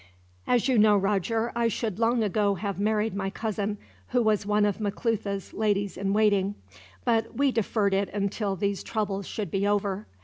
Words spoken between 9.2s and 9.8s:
should be